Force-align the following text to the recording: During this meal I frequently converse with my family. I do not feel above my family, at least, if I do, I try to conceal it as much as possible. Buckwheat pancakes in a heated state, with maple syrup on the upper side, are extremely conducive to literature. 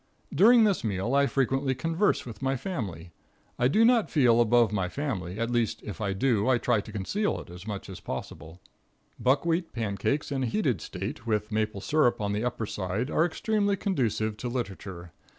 During 0.33 0.63
this 0.63 0.83
meal 0.83 1.13
I 1.13 1.27
frequently 1.27 1.75
converse 1.75 2.25
with 2.25 2.41
my 2.41 2.57
family. 2.57 3.11
I 3.59 3.67
do 3.67 3.85
not 3.85 4.09
feel 4.09 4.41
above 4.41 4.71
my 4.73 4.89
family, 4.89 5.37
at 5.39 5.51
least, 5.51 5.79
if 5.83 6.01
I 6.01 6.11
do, 6.13 6.49
I 6.49 6.57
try 6.57 6.81
to 6.81 6.91
conceal 6.91 7.39
it 7.39 7.51
as 7.51 7.67
much 7.67 7.87
as 7.87 7.99
possible. 7.99 8.59
Buckwheat 9.19 9.73
pancakes 9.73 10.31
in 10.31 10.41
a 10.41 10.47
heated 10.47 10.81
state, 10.81 11.27
with 11.27 11.51
maple 11.51 11.81
syrup 11.81 12.19
on 12.19 12.33
the 12.33 12.43
upper 12.43 12.65
side, 12.65 13.11
are 13.11 13.27
extremely 13.27 13.75
conducive 13.75 14.37
to 14.37 14.49
literature. 14.49 15.11